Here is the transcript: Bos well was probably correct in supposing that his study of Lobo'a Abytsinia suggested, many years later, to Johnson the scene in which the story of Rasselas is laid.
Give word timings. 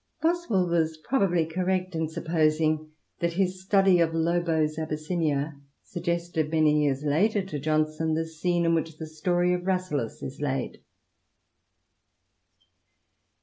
Bos 0.19 0.49
well 0.49 0.67
was 0.67 0.97
probably 0.97 1.45
correct 1.45 1.93
in 1.93 2.09
supposing 2.09 2.89
that 3.19 3.33
his 3.33 3.61
study 3.63 3.99
of 3.99 4.13
Lobo'a 4.15 4.67
Abytsinia 4.79 5.61
suggested, 5.83 6.49
many 6.49 6.83
years 6.85 7.03
later, 7.03 7.43
to 7.43 7.59
Johnson 7.59 8.15
the 8.15 8.25
scene 8.25 8.65
in 8.65 8.73
which 8.73 8.97
the 8.97 9.05
story 9.05 9.53
of 9.53 9.67
Rasselas 9.67 10.23
is 10.23 10.41
laid. 10.41 10.81